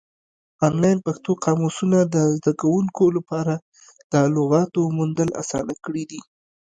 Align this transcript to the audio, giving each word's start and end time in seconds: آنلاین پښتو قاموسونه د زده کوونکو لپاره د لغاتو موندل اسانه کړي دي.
آنلاین 0.67 0.97
پښتو 1.05 1.31
قاموسونه 1.45 1.97
د 2.13 2.15
زده 2.37 2.51
کوونکو 2.61 3.03
لپاره 3.17 3.53
د 4.11 4.13
لغاتو 4.35 4.81
موندل 4.97 5.29
اسانه 5.41 5.73
کړي 5.85 6.03
دي. 6.11 6.21